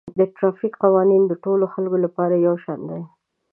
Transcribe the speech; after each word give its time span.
د 0.19 0.21
ټرافیک 0.35 0.73
قوانین 0.83 1.23
د 1.27 1.33
ټولو 1.43 1.65
خلکو 1.73 1.97
لپاره 2.05 2.43
یو 2.47 2.55
شان 2.63 2.79
دي 2.89 3.01